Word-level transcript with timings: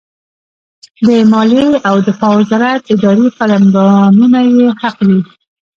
د 1.05 1.09
مالیې 1.31 1.67
او 1.89 1.95
دفاع 2.07 2.33
وزارت 2.39 2.81
اداري 2.93 3.27
قلمدانونه 3.37 4.39
یې 4.53 4.65
حق 4.81 4.97
دي. 5.07 5.19